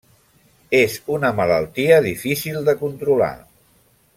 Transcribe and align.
És 0.77 0.95
una 1.17 1.31
malaltia 1.41 2.01
difícil 2.07 2.59
de 2.71 2.75
controlar. 2.81 3.33